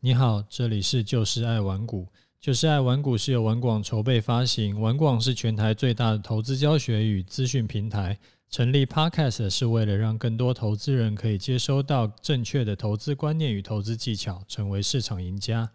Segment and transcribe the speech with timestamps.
[0.00, 2.06] 你好，这里是就是爱玩股。
[2.40, 8.16] 就是爱玩股是由玩广筹备发行，玩广是全台最大的投资教学与资讯平台。
[8.48, 15.68] 成立 Podcast 是为了让更多投资人可以接收到正确的投资观念与投资技巧，成为市场赢家。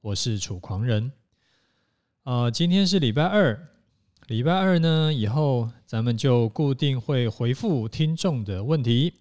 [0.00, 1.10] 我是楚狂人。
[2.22, 3.70] 呃，今天是礼拜二，
[4.28, 9.14] 礼拜二呢以后咱们就固定会回复听众的问题。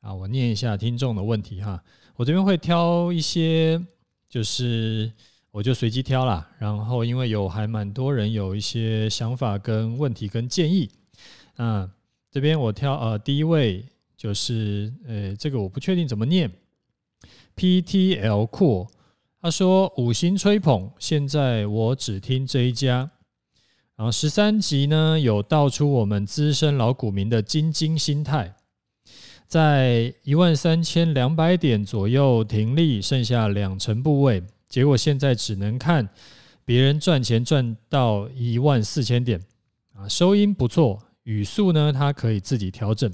[0.00, 1.84] 啊，我念一下听众的问题哈。
[2.16, 3.80] 我这边会挑一些，
[4.28, 5.12] 就是
[5.50, 6.48] 我就随机挑啦。
[6.58, 10.88] 然后因为有还蛮多人有一些想法跟问题跟建议，
[11.56, 11.90] 啊，
[12.30, 13.84] 这边我挑呃第一位
[14.16, 16.50] 就是呃这个我不确定怎么念
[17.56, 18.86] ，PTL 库
[19.42, 23.10] 他说五星吹捧，现在我只听这一家。
[23.96, 28.54] 然后十三集呢有道出我们资深老股民的惊惊心态。
[29.46, 36.08] 在一万三千两百点左右停利，剩下两成部位，结果现在只能看
[36.64, 39.40] 别人赚钱赚到一万四千点
[39.94, 43.12] 啊，收音不错，语速呢它可以自己调整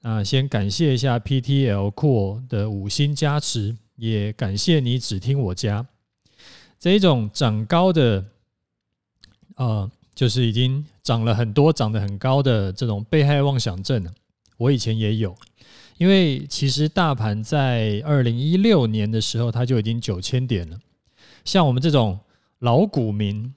[0.00, 0.24] 啊。
[0.24, 5.86] 先感谢一下 PTL Cool 的五星加持，也感谢你只听我家
[6.80, 8.24] 这一种涨高的，
[9.56, 14.04] 呃，就是已经涨了很多、涨得很高的这种被害妄想症。
[14.56, 15.36] 我以前也有，
[15.98, 20.78] 因为其实大盘在二零一六年的时候，它就已经九千点了。
[21.44, 22.18] 像我们这种
[22.60, 23.54] 老股民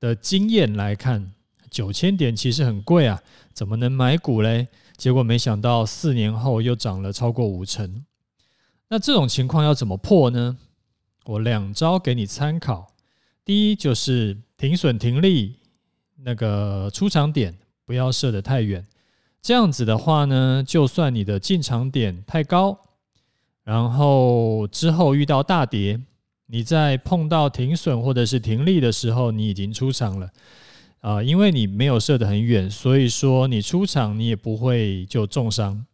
[0.00, 1.32] 的经验来看，
[1.70, 4.68] 九千点其实很贵啊，怎么能买股嘞？
[4.96, 8.04] 结果没想到四年后又涨了超过五成。
[8.88, 10.58] 那这种情况要怎么破呢？
[11.24, 12.94] 我两招给你参考。
[13.44, 15.56] 第一就是停损停利，
[16.22, 18.86] 那个出场点不要设得太远。
[19.42, 22.78] 这样子的话呢，就算你的进场点太高，
[23.62, 26.00] 然后之后遇到大跌，
[26.46, 30.30] 你在碰到停损或者是停利的时候，你已经出场了
[31.00, 35.86] 啊，因为你没有设得很远，所以说你出场你也不会就重伤，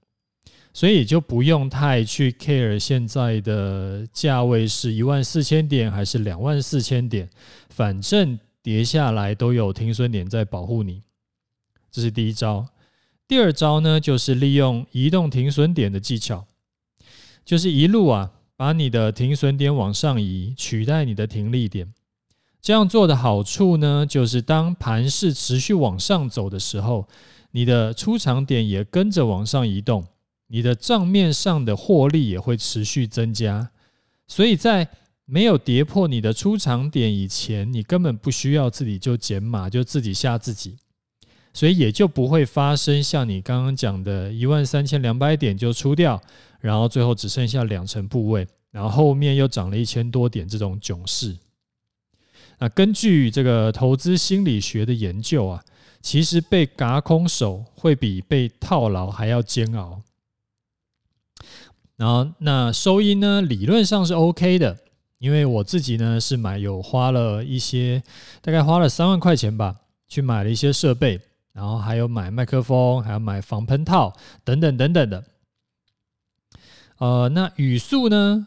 [0.73, 7.29] 所以就不用太去 care 现在的价位是一万四千点还是两万四千点，
[7.69, 11.03] 反正跌下来都有停损点在保护你，
[11.91, 12.67] 这是第一招。
[13.33, 16.45] 第二招呢，就是利用移动停损点的技巧，
[17.47, 21.91] 就是一路啊，把你的停损点往上移，取代你的停利点。
[22.61, 27.09] 这样做的好处呢，就是当盘势持续往上走的时候，
[27.53, 30.05] 你的出场点也跟着往上移动，
[30.49, 33.71] 你的账面上的获利也会持续增加。
[34.29, 34.87] 所以在
[35.25, 40.77] 没有跌破你的出场点以前，你根本不需要自己就减码，就自己吓自己。
[41.53, 46.21] 所以也就不会发生像你刚刚讲的一万三千两百点就出掉，
[46.61, 51.37] 然后最后只剩下两成部位，然后后面又涨了一千多点这种囧事。
[52.59, 55.65] 那根据这个投资心理学的研究啊，
[56.01, 60.01] 其实被嘎空手会比被套牢还要煎熬。
[61.97, 64.79] 然后那收益呢，理论上是 OK 的，
[65.19, 68.03] 因为我自己呢是买有花了一些，
[68.41, 69.77] 大概花了三万块钱吧，
[70.09, 71.21] 去买了一些设备。
[71.53, 75.25] 然后还有买麦克风，还要买防喷套等等等等的。
[76.99, 78.47] 呃，那语速呢？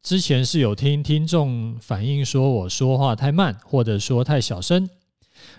[0.00, 4.88] 之前是有听听众反映说我说话太慢，或者说太小声。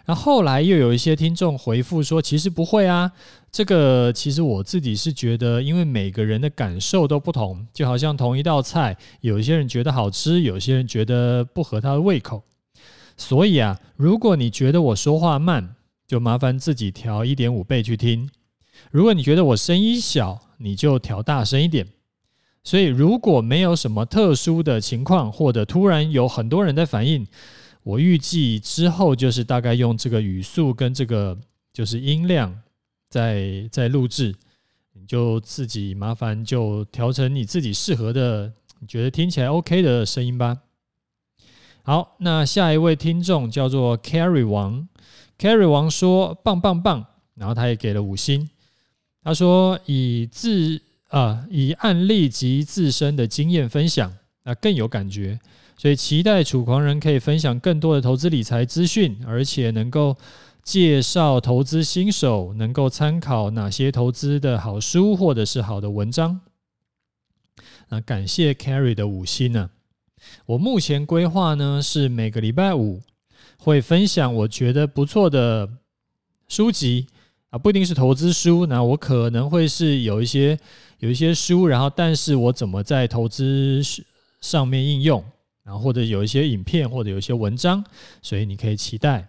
[0.05, 3.11] 然后后来又有一些听众回复说，其实不会啊。
[3.51, 12.43] 这个其实我自己是觉得，因为每个人的感受都不同，就好像同一道菜，有些人觉得好吃，有些人觉得不合他的胃口。
[13.17, 15.75] 所以啊，如果你觉得我说话慢，
[16.09, 18.27] 就麻烦自己调一点五倍去听。
[18.89, 21.85] 如果你觉得我声音小，你就调大声一点。
[22.63, 27.27] 所以如果没有什么特殊的情况，或者突然有很多人在反映，
[27.83, 31.37] 我预计之后就是大概用这个语速跟这个
[31.71, 32.59] 就是音量
[33.07, 34.33] 在在录制，
[34.93, 40.57] 你就自己麻烦就调成你自己适合的，你觉得听起来 OK 的声音吧。
[41.83, 44.87] 好，那下一位听众叫做 Carry 王。
[45.39, 48.49] Carry 王说：“棒棒棒！”然后他也给了五星。
[49.23, 54.13] 他说：“以自啊、以案例及自身的经验分享，
[54.43, 55.39] 那更有感觉。
[55.77, 60.17] 所以期待楚狂人可以分享更多的投资理财资讯，而且能够
[60.61, 66.41] 介绍投资新手能够参考哪些投资的好书或者是好的文章。”
[67.87, 69.69] 那感谢 Carry 的五星呢。
[70.45, 73.01] 我目前规划呢是每个礼拜五。
[73.59, 75.69] 会分享我觉得不错的
[76.47, 77.05] 书籍
[77.51, 80.57] 啊，不一定是投资书，那我可能会是有一些
[80.99, 83.81] 有一些书，然后但是我怎么在投资
[84.41, 85.23] 上面应用，
[85.63, 87.83] 然后或者有一些影片，或者有一些文章，
[88.21, 89.27] 所以你可以期待。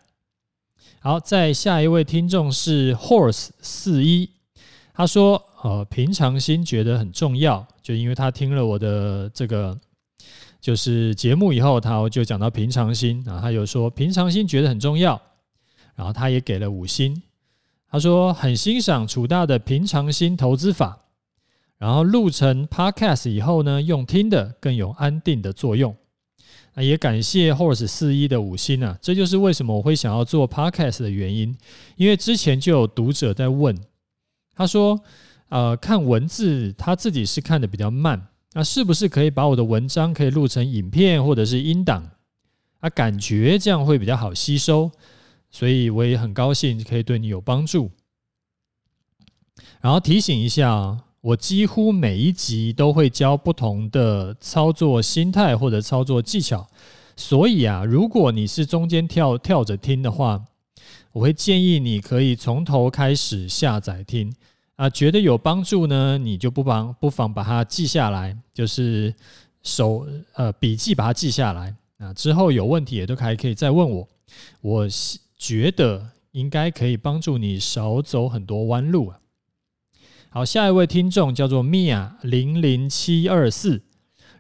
[1.01, 4.31] 好，再下一位听众是 Horse 四一，
[4.93, 9.79] 他说：“呃，平常心觉得很重要，就因为他听了我的这个
[10.61, 15.21] 就是节目以后，他就讲到平常心啊，他有说平常心觉得很重要，
[15.95, 17.23] 然后他也给了五星。
[17.91, 20.99] 他说很欣赏楚大的平常心投资法。”
[21.81, 25.97] 然后录成 Podcast 以后呢，用听的更有安定的作用。
[26.75, 31.57] 那也感谢 Horse 四一的五星啊，这就是为什么我会想要做 Podcast 的原因。
[31.97, 33.75] 因为之前就有读者在问，
[34.55, 35.01] 他说
[35.49, 42.11] ：“呃，看文字他自己是看的比较慢，那是不是可以把我的文章可以录成影片或者是音档？
[42.81, 44.91] 啊，感觉这样会比较好吸收。
[45.51, 47.91] 所以我也很高兴可以对你有帮助。
[49.81, 56.67] 然后提醒一下。”我几乎每一集都会教不同的操作心态或者操作技巧，
[57.15, 60.43] 所以啊，如果你是中间跳跳着听的话，
[61.13, 64.33] 我会建议你可以从头开始下载听
[64.81, 69.15] 啊，觉得有帮助呢，你就不妨不妨把它记下来，就是
[69.63, 74.09] 手呃笔记把它记下来啊，之后有问题也都还可以再问我，
[74.63, 74.89] 我
[75.37, 79.21] 觉得应该可以帮助你少走很多弯路啊。
[80.31, 83.83] 好，下一位听众叫做 Mia 零零七二四，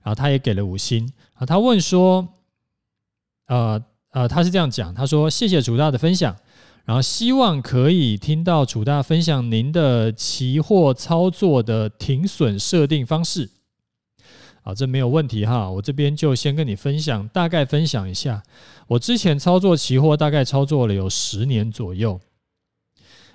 [0.02, 1.44] 然后他也给了五星啊。
[1.44, 2.26] 他问说，
[3.48, 6.34] 呃呃，他是这样讲，他说谢谢主大的分享，
[6.84, 13.50] 然后希望可以听到楚大分享您的期货操作的停损设定方式。
[14.62, 18.42] 好，这没有问题哈，我这边就先跟你分享，大概分享一下，
[18.88, 22.20] 我之前操作期货大概操作了有十年左右，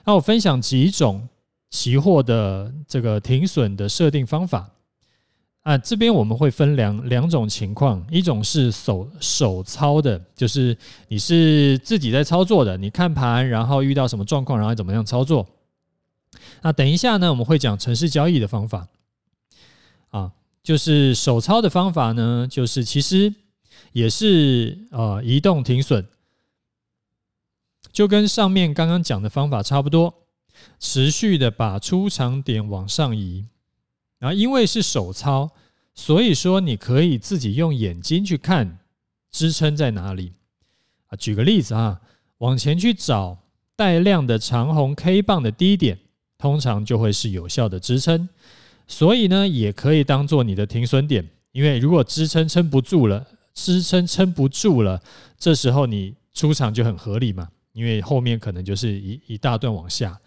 [0.06, 1.28] 那我分享几种。
[1.72, 4.70] 期货的这个停损的设定方法
[5.66, 10.78] 啊，这边我们会分两两种情况，一种是手手操的，就是
[11.08, 15.48] 你是自己在操作的，你看盘，然后遇到什么状况，然后怎么样操作。
[16.62, 18.88] 那等一下呢，我们会讲程式交易的方法
[20.12, 23.34] 啊，就是手操的方法呢，就是其实
[23.92, 26.06] 也是呃移动停损，
[27.92, 30.14] 就跟上面刚刚讲的方法差不多。
[30.80, 33.46] 持续的把出场点往上移，
[34.26, 35.52] 然后因为是手操，
[35.94, 38.80] 所以说你可以自己用眼睛去看
[39.30, 40.34] 支撑在哪里
[41.06, 41.16] 啊。
[41.16, 42.02] 举个例子啊，
[42.40, 43.38] 往前去找
[43.76, 46.00] 带量的长红 K 棒的低点，
[46.40, 48.28] 通常就会是有效的支撑，
[48.88, 51.30] 所以呢，也可以当做你的停损点。
[51.52, 53.24] 因为如果支撑撑不住了，
[53.54, 55.00] 支撑撑不住了，
[55.38, 60.20] 这时候你出场就很合理嘛，因为后面可能就是一一大段往下。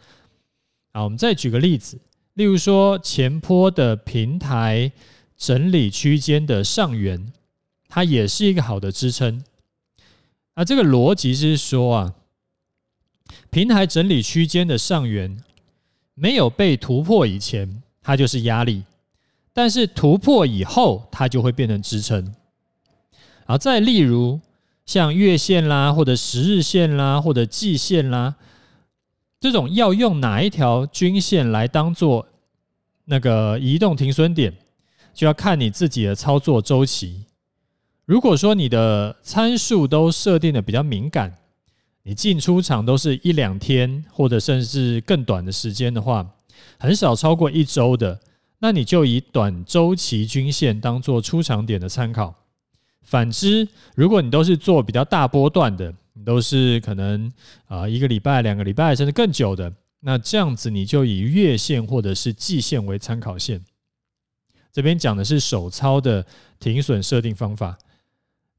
[0.92, 1.98] 好，我们再举个例子，
[2.38, 4.92] 例如说前坡的平台
[5.36, 7.32] 整理区间的上缘，
[7.88, 9.42] 它也是一个好的支撑。
[10.54, 12.14] 啊这个逻辑是说啊，
[13.50, 15.42] 平台整理区间的上缘
[16.14, 18.84] 没有被突破以前，它就是压力；
[19.52, 22.32] 但是突破以后，它就会变成支撑。
[23.46, 24.38] 好，再例如
[24.86, 28.36] 像月线啦，或者十日线啦，或者季线啦。
[29.40, 32.26] 这种要用哪一条均线来当做
[33.04, 34.52] 那个移动停损点，
[35.14, 37.24] 就要看你自己的操作周期。
[38.04, 41.34] 如果说你的参数都设定的比较敏感，
[42.02, 46.26] 你进出场都是一两天或者甚至更短的时间的话，
[46.78, 48.18] 很少超过一周的，
[48.58, 52.34] 那你就以短周期均线当做出场点的参考。
[53.02, 55.94] 反之，如果你都是做比较大波段的，
[56.24, 57.32] 都是可能
[57.66, 59.72] 啊，一个礼拜、两个礼拜，甚至更久的。
[60.00, 63.64] 那这样子，你就以月线或者是季线为参考线。
[64.72, 66.24] 这边讲的是手操的
[66.60, 67.76] 停损设定方法。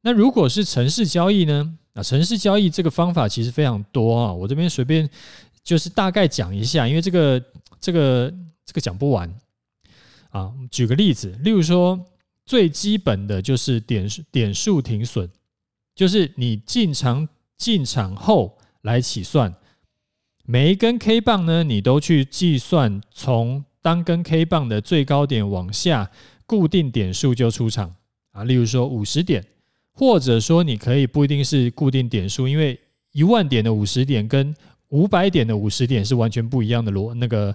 [0.01, 1.78] 那如果是程式交易呢？
[1.94, 4.34] 啊，程式交易这个方法其实非常多啊。
[4.34, 5.10] 我这边随便
[5.63, 7.42] 就是大概讲一下，因为这个
[7.80, 8.34] 这个
[8.66, 9.34] 这个讲不完
[10.32, 10.51] 啊。
[10.70, 12.00] 举个例子，例如说
[12.46, 15.30] 最基本的就是点点数停损，
[15.96, 17.28] 就是你进场。
[17.60, 19.54] 进场后来起算，
[20.46, 26.10] 每一根 K 棒呢，你都去计算从当根 K 棒的最高点往下
[26.46, 27.94] 固定点数就出场
[28.32, 28.46] 啊。
[28.46, 29.46] 例如说五十点，
[29.92, 32.80] 或者说你可以不一定是固定点数，因为
[33.12, 34.56] 一万点的五十点跟
[34.88, 37.54] 五百点的五十点是完全不一样的逻那个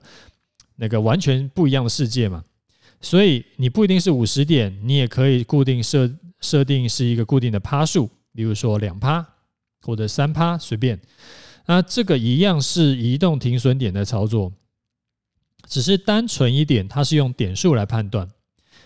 [0.77, 2.45] 那个完全不一样的世界嘛。
[3.01, 9.27] 所以你不一定是五十点，你也可以固定设设定是一个固定的趴数，例如说两趴。
[9.85, 11.01] 或者三趴随便，
[11.67, 14.53] 那这个一样是移动停损点的操作，
[15.69, 18.29] 只是单纯一点，它是用点数来判断。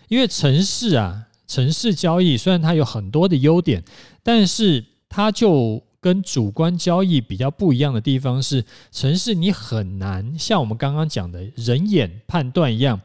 [0.09, 3.85] 因为城市啊，城市交易虽然它有很多的优点，
[4.23, 13.01] 但是它就跟主观交易比较不一样的地方是，城市你很难像我们刚刚讲的人眼判断一样，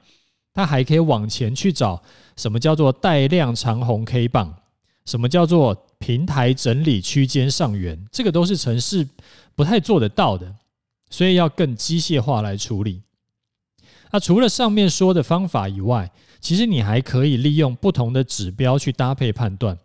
[0.53, 2.01] 它还可以往前去找
[2.38, 4.55] 什么叫做带量长红 K 棒，
[5.05, 9.07] 什么叫做平台整理区间上缘，这个都是城市
[9.55, 10.53] 不太做得到的，
[11.10, 13.01] 所以要更机械化来处理。
[14.12, 19.77] 那除了上面说的方法以外，其实你还可以利用不同的指标去搭配判断，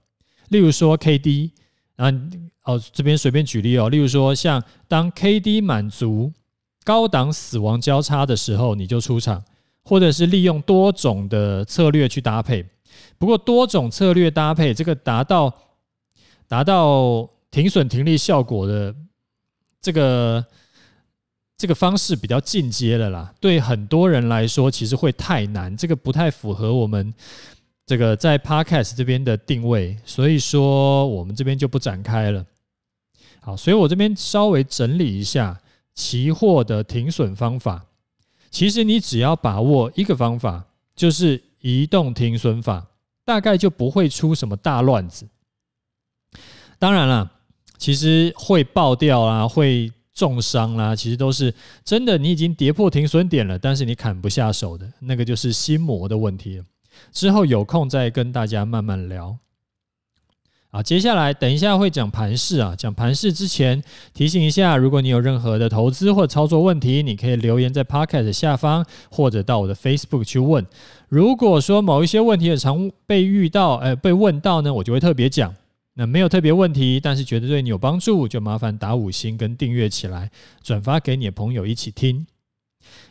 [0.49, 1.53] 例如说 K D
[1.95, 2.13] 啊，
[2.65, 6.33] 哦这边随便举例哦，例如说像当 K D 满足
[6.83, 9.45] 高档死亡交叉的时候，你就出场，
[9.85, 12.67] 或者是利用多种的策略去搭配。
[13.19, 15.55] 不过多种策略搭配这个达到
[16.49, 18.93] 达到停损停利效果的
[19.81, 20.45] 这个。
[21.61, 27.13] 这个方式比较进阶了啦，对很多人来说其实会太难，这个不太符合我们
[27.85, 32.47] 这个在 Podcast 这边的定位，所以说我们这边就不展开了。
[33.41, 35.61] 好，所以我这边稍微整理一下
[35.97, 37.87] 期货的停损方法。
[38.53, 40.65] 其实你只要把握一个方法，
[40.95, 42.87] 就是移动停损法，
[43.25, 45.27] 大概就不会出什么大乱子。
[46.79, 47.31] 当然了，
[47.77, 49.93] 其实会爆掉啊，会。
[50.15, 51.55] 重伤啦，其实都是
[51.85, 52.19] 真的。
[52.19, 56.61] 你已经跌破停损点了，但是你砍不下手的那个就是心魔的问题。
[57.13, 59.39] 之后有空再跟大家慢慢聊。
[60.73, 63.81] 啊，接下来等一下会讲盘市啊，讲盘市之前
[64.13, 70.67] 提醒一下，如果你有任何的投资或操作问题，你可以留言在 Podcast 下方，或者到我的 Facebook 去问。
[71.09, 75.55] 如果说某一些问题也常被遇到，呃，被问到呢，我就会特别讲。
[76.01, 80.31] 那没有特别问题，但是觉得对你有帮助，就麻烦打五星跟订阅起来，
[80.63, 82.25] 转发给你的朋友一起听。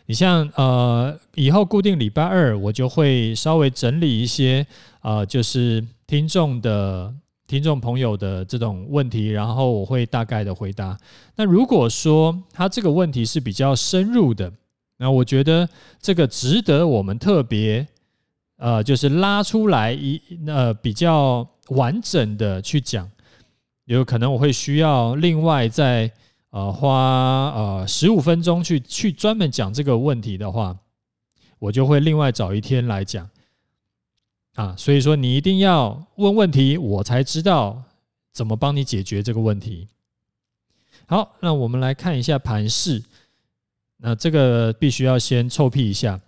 [0.05, 4.65] 你像呃，以后固定礼拜二我就会稍微整理一些
[5.01, 7.13] 呃，就是听众的
[7.45, 10.97] 听众朋友的这种问题，然后我会大概的回答。
[11.35, 14.49] 那如果说他这个问题是比较深入的，
[14.95, 15.67] 那我觉得
[16.01, 17.85] 这个值得我们特别
[18.55, 21.45] 呃，就是拉出来一呃比较。
[21.69, 23.09] 完整的去讲，
[23.85, 26.11] 有可能我会需要另外再
[26.49, 30.77] 呃花呃十五分钟去去专门讲这个问题的话，
[31.59, 33.29] 我就会另外找一天来讲
[34.55, 34.75] 啊。
[34.77, 37.83] 所以说你一定要问问题，我才知道
[38.31, 39.87] 怎么帮你解决这个问题。
[41.05, 43.03] 好，那我们来看一下盘势。
[43.97, 46.21] 那这个必须要先臭屁一下。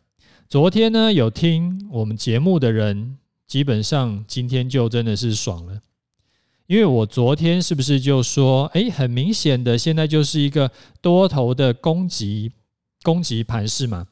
[0.47, 3.17] 昨天呢，有听我们节目的人。
[3.49, 5.81] 基本上今天就真的是爽了，
[6.67, 10.69] 因为我昨天是不是就说，哎，很明显的现在就是一个
[11.01, 12.51] 多头的攻击
[13.01, 14.07] 攻击盘势嘛。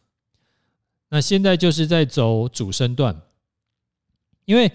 [1.09, 3.15] 那现在就是在走主升段，
[4.45, 4.71] 因为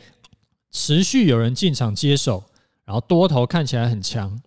[0.71, 2.45] 持续有人进场接手，
[2.85, 4.41] 然后多头看起来很强，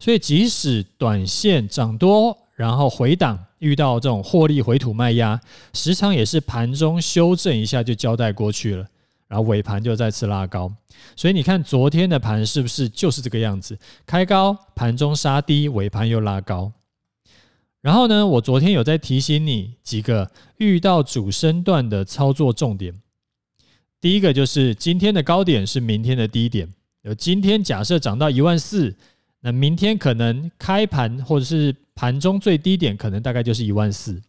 [0.00, 5.38] 所以即使短线涨多，然后回档遇到这种获利回吐卖压，
[5.74, 8.88] 时常也是盘中修正一下就交代过去了。
[9.28, 10.72] 然后尾盘就再次拉高，
[11.14, 13.78] 所以你看昨天的盘是不是就是这个样子？
[14.06, 16.72] 开高，盘中杀低，尾盘又拉高。
[17.82, 22.94] 然后呢，我昨天有在提醒你几个遇到主升段的操作重点。
[24.00, 28.96] 第一个就是今天的高点是明天的低点，有今天假设涨到一万四，
[29.40, 34.20] 那明天可能开盘或者是盘中最低点可能大概就是一万四。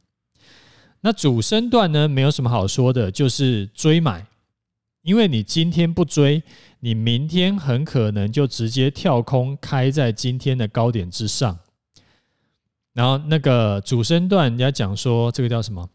[1.02, 4.26] 那主升段呢，没有什么好说的，就是追买。
[5.02, 6.44] 因为你今天不追，
[6.82, 11.58] 你明天很可能就直接跳空开在今天的高点之上。
[12.94, 15.90] 然后那个主升段，人家讲说这个叫什么？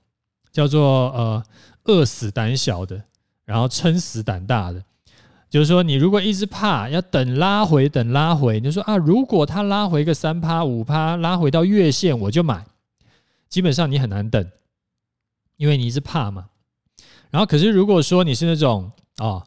[0.50, 1.42] 叫做呃
[1.84, 3.02] 饿死胆小的，
[3.44, 4.82] 然后撑死胆大的。
[5.50, 12.64] 就是说，你如果一直怕，要等拉回，等拉回，你就说啊，如果它拉回个三趴五趴，拉回到月线我就买。
[13.48, 14.50] 基本上你很难等，
[15.56, 16.46] 因为你一直怕嘛。
[17.34, 18.88] 然后，可是如果说你是那种
[19.18, 19.44] 哦，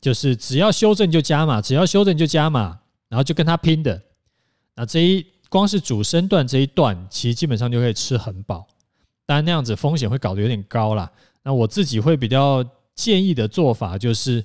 [0.00, 2.78] 就是只要修正就加码，只要修正就加码，
[3.08, 4.00] 然后就跟他拼的，
[4.76, 8.64] 那这一光是主升段这一段，其实基本上就可以吃很饱。
[9.26, 11.10] 当然那样子风险会搞得有点高啦。
[11.42, 14.44] 那我自己会比较建议的做法就是，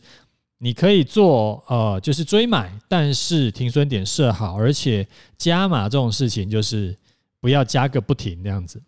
[0.58, 6.98] 你可以做呃，就是追买，但是停损点设好，而且加码这种事情就是
[7.40, 8.82] 不要加个不停那样子。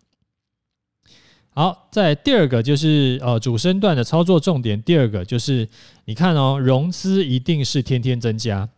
[1.52, 4.80] 好，在第二个就是呃主升段的操作重点。
[4.82, 5.68] 第二个就是
[6.04, 8.68] 你看哦，融资一定是天天增加，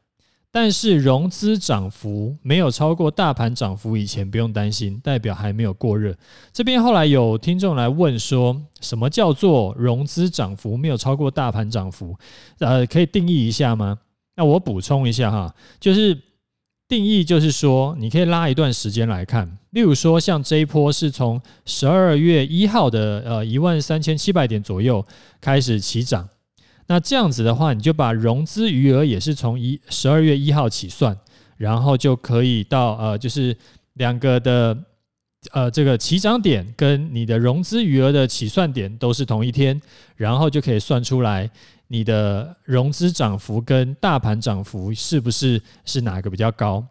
[0.50, 6.16] 但是融资涨幅没有超过大盘涨幅以前，不用担心，代表还没有过热。
[6.50, 12.16] 这边后来有听众来问说，什么叫做融资涨幅没有超过大盘涨幅？
[12.58, 13.98] 呃，可以定义一下吗？
[14.34, 16.18] 那我补充一下哈，就是
[16.92, 25.02] 定义就是说，你可以拉一段时间来看，例如说像这一波是从十二月一号的呃一万三千七百点左右
[25.40, 26.28] 开始起涨。
[26.88, 31.16] 那这样子的话，你就把融资余额也是从一十二月一号起算，
[31.56, 33.56] 然后就可以到呃，就是
[33.94, 34.76] 两个的
[35.52, 39.80] 呃这个起涨点跟你的融资余额的起算点都是同一天，
[40.14, 41.48] 然后就可以算出来
[41.92, 46.82] 你的融资涨幅跟大盘涨幅是不是是哪个比较高。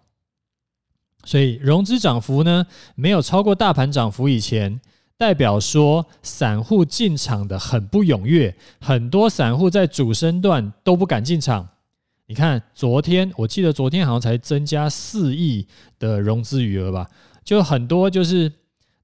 [1.23, 4.79] 所以融资涨幅呢，没有超过大盘涨幅以前。
[5.17, 11.67] 代表说，散户进场的很不踊跃，很多散户在主升段都不敢进场。
[12.25, 15.67] 你看，昨天我记得昨天好像才增加四亿
[15.99, 17.07] 的融资余额吧，
[17.43, 18.51] 就很多就是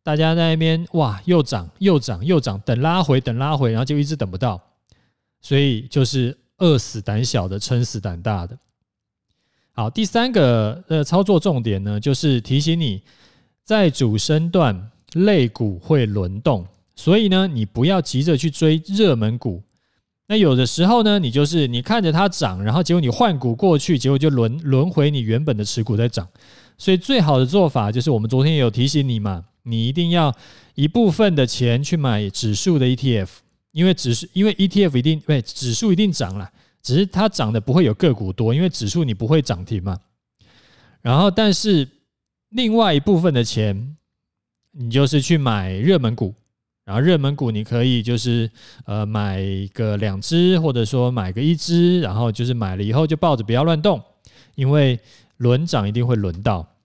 [0.02, 4.60] 大家在那边哇，又涨又涨又涨，等拉回等拉回，然后就一直等不到，
[5.48, 8.58] 所以就是饿死胆小的，撑死胆大的。
[9.72, 13.02] 好，第三个呃操作重点呢，就是提醒你
[13.64, 14.92] 在主升段。
[15.14, 19.64] 类股会轮动，所以呢，你不要急着去追热门股。
[20.28, 26.28] 那有的时候呢，你就是你看着它涨，然后结果你换股过去，结果就轮轮回你原本的持股在涨。
[26.78, 30.36] 所以最好的做法就是，我们昨天有提醒你嘛，你一定要
[30.76, 33.30] 一部分的钱去买指数的 ETF，
[33.78, 39.98] 因为指数因为 ETF 一定对指数一定涨了，只是它涨的不会有个股多，因为指数你不会涨停嘛。
[41.02, 41.88] 然后，但是
[42.50, 43.94] 另外一部分的钱。
[44.80, 46.32] 你就是去买热门股，
[46.86, 48.48] 然后热门股你可以就是
[48.86, 49.42] 呃买
[49.74, 54.00] 个两只，或者说买个一只，然后就是买了以后就抱着不要乱动，
[54.54, 55.00] 因为
[55.38, 56.76] 轮涨一定会轮到。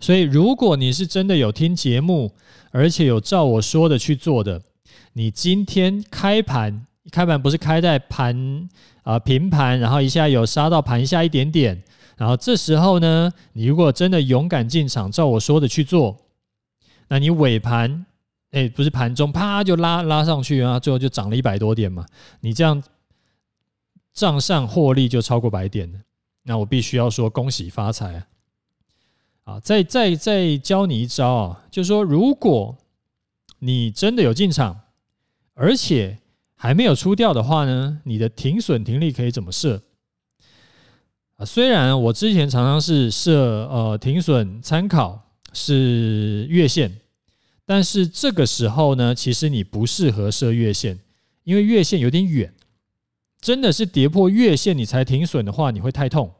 [0.00, 2.32] 所以如果你是真的有听节目，
[2.72, 4.60] 而且有照我说的去做的，
[5.14, 8.68] 你今天开盘开盘不是开在盘
[9.02, 11.82] 啊平盘，然后一下有杀到盘下一点点，
[12.16, 16.16] 然后这时候呢，你如果真的勇敢进场，照我说的去做。
[17.08, 18.06] 那你尾盘，
[18.52, 22.06] 哎，不是盘中，啪就拉拉上去啊，最后就涨了一百多点嘛。
[22.40, 22.82] 你这样
[24.14, 25.98] 账上获利就超过百点了。
[26.44, 28.26] 那我必须要说恭喜发财啊！
[29.44, 32.76] 啊，再再再教你一招啊，就是说，如果
[33.58, 34.80] 你真的有进场，
[35.54, 36.18] 而且
[36.54, 39.82] 还没有出掉的话呢，你的停损停利可以怎么设？
[41.36, 46.98] 啊，虽然我之前常常是设呃停损参考是月线。
[47.64, 50.98] 但是这个时候呢，其实你不适合设月线，
[51.44, 52.52] 因为月线有点远，
[53.40, 56.34] 真的是跌破月线你才停损的话，你会太痛。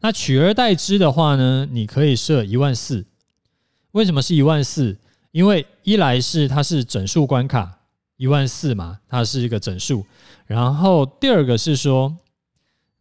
[0.00, 3.04] 那取而代之的话呢，你可以设一万四。
[3.92, 4.96] 为什么是一万四？
[5.30, 7.80] 因为一来是它是整数关卡，
[8.16, 10.04] 一万四嘛，它是一个整数。
[10.46, 12.16] 然后第二个是说，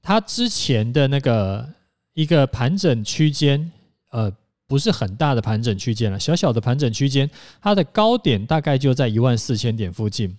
[0.02, 1.68] 它之前的那个
[2.14, 3.72] 一个盘整区间，
[4.12, 4.32] 呃。
[4.70, 10.38] 不是很大的盘整区间了，小小的盘整区间，它的高点大概就在一万四千点附近。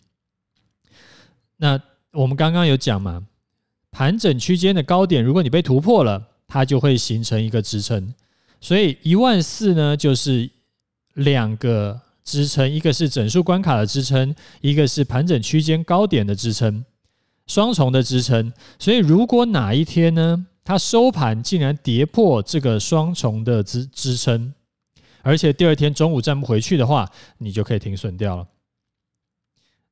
[1.56, 1.80] 那
[2.12, 3.24] 我们刚刚有讲嘛，
[3.90, 8.12] 盘整区间的高点，如果你被突破了，它就会形成一个支撑。
[8.60, 10.50] 所以一万四呢，就是
[11.18, 16.84] 两个支撑，一个是整数关卡的支撑，一个是盘整区间高点的支撑，
[17.46, 18.52] 双重的支撑。
[18.78, 24.52] 所以如果哪一天呢，它收盘竟然跌破这个双重的支支撑，
[25.22, 28.46] 而且第二天中午站不回去的话，你就可以停损掉了。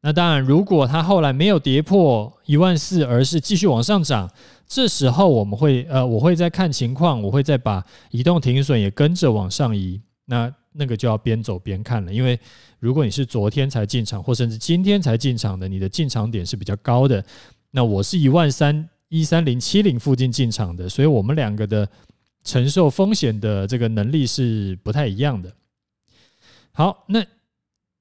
[0.03, 4.31] 那当然，如果它后来没有跌破一万四，而是继续往上涨，
[4.69, 10.01] 这时候我们会呃，我会再看情况，我会再把移动停损也跟着往上移。
[10.27, 12.39] 那那个就要边走边看了，因为
[12.79, 17.25] 如果你是昨天才进场，或甚至今天才进场的，你的进场点是比较高的。
[17.71, 18.89] 那我是一万三。
[19.09, 21.89] 一三零七零附近进场的，所以我们两个的
[22.43, 25.55] 承受风险的这个能力是不太一样的。
[26.73, 27.25] 好，那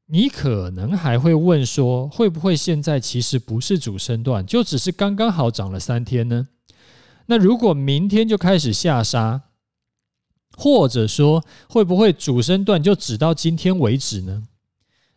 [0.07, 6.47] 你可能还会问说，会不会现在其实不是主升段，就只是刚刚好涨了三天呢？
[7.27, 9.43] 那如果明天就开始下杀，
[10.57, 14.47] 或者说会不会主升段就只到今天为止呢？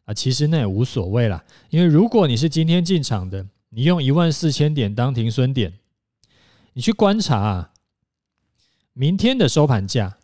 [0.05, 3.47] 啊，其实那也无所谓啦，因为如果你是今天进场的。
[3.71, 5.75] 你用一万四千点当停损点，
[6.73, 7.73] 你去观察啊，
[8.95, 10.17] 明天的收盘价，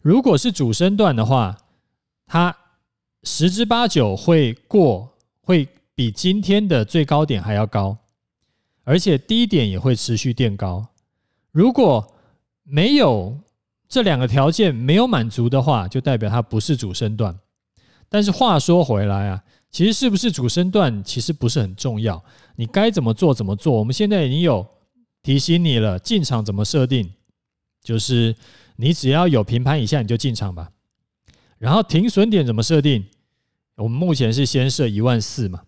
[0.00, 1.58] 如果是主升段的话，
[2.26, 2.56] 它
[3.24, 7.98] 十之八九会过，会比今天的最高点还要高，
[8.84, 10.86] 而且低点也会持续垫高。
[11.50, 12.14] 如果
[12.62, 13.38] 没有
[13.92, 17.38] 这两个条件没有满足的话，就代表它不是主升段。
[18.08, 22.24] 但是话说回来啊，其实是不是主升段其实不是很重要，
[22.56, 23.74] 你该怎么做怎么做。
[23.74, 24.66] 我们现在已经有
[25.22, 27.12] 提醒你了，进场怎么设定，
[27.82, 28.34] 就是
[28.76, 30.70] 你只要有平盘以下你就进场吧。
[31.58, 33.04] 然后停损点怎么设定？
[33.76, 35.64] 我们目前是先设一万四嘛，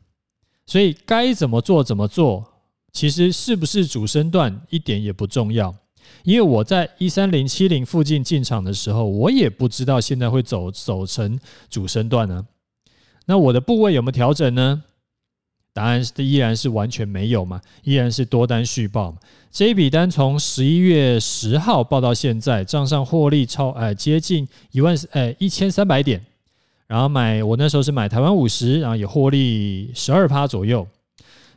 [0.65, 2.55] 所以该怎么做怎么做，
[2.91, 5.77] 其实是不是主升段一点也不重要。
[6.23, 11.39] 因为我在一三零七零附近进场的时候，我也不知道现在会走走成
[11.69, 12.47] 主升段呢。
[13.27, 14.83] 那我的部位有没有调整呢？
[15.73, 19.13] 答案是依然是完全没有嘛，依然是多单续报。
[19.51, 26.25] 这一笔单从十一月十号报到现在，账上获利超呃接近一万呃一千三百点，
[26.87, 30.87] 然后买我那时候是买台湾五十，然后也获利十二趴左右。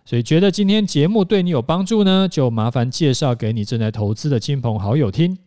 [0.08, 5.38] 所以觉得今天节目对你有帮助呢，就麻烦介绍给你正在投资的亲朋好友听。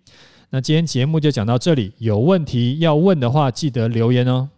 [0.50, 4.50] 那今天节目就讲到这里，有问题要问的话，记得留言哦。